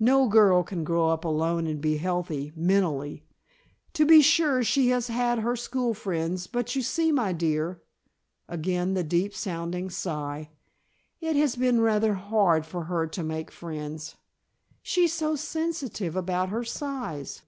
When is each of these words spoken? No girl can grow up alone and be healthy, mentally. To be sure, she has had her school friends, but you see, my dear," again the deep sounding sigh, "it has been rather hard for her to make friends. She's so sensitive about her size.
No 0.00 0.28
girl 0.28 0.62
can 0.62 0.82
grow 0.82 1.10
up 1.10 1.26
alone 1.26 1.66
and 1.66 1.78
be 1.78 1.98
healthy, 1.98 2.54
mentally. 2.56 3.22
To 3.92 4.06
be 4.06 4.22
sure, 4.22 4.64
she 4.64 4.88
has 4.88 5.08
had 5.08 5.40
her 5.40 5.56
school 5.56 5.92
friends, 5.92 6.46
but 6.46 6.74
you 6.74 6.80
see, 6.80 7.12
my 7.12 7.34
dear," 7.34 7.82
again 8.48 8.94
the 8.94 9.04
deep 9.04 9.34
sounding 9.34 9.90
sigh, 9.90 10.48
"it 11.20 11.36
has 11.36 11.54
been 11.56 11.82
rather 11.82 12.14
hard 12.14 12.64
for 12.64 12.84
her 12.84 13.06
to 13.08 13.22
make 13.22 13.50
friends. 13.50 14.16
She's 14.80 15.12
so 15.12 15.36
sensitive 15.36 16.16
about 16.16 16.48
her 16.48 16.64
size. 16.64 17.42